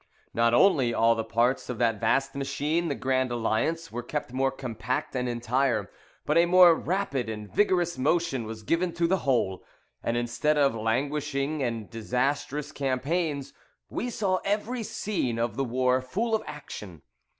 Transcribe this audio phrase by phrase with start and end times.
[0.33, 4.49] Not only all the parts of that vast machine, the Grand Alliance, were kept more
[4.49, 5.91] compact and entire;
[6.25, 9.63] but a more rapid and vigorous motion was given to the whole;
[10.01, 13.53] and instead of languishing and disastrous campaigns,
[13.91, 17.03] we saw every scene of the war full of action.